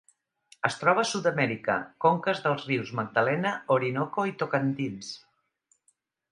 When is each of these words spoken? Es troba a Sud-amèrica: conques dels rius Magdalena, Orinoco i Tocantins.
Es 0.69 0.77
troba 0.83 1.03
a 1.03 1.07
Sud-amèrica: 1.09 1.75
conques 2.07 2.41
dels 2.47 2.65
rius 2.71 2.95
Magdalena, 3.01 3.55
Orinoco 3.79 4.29
i 4.33 4.37
Tocantins. 4.43 5.15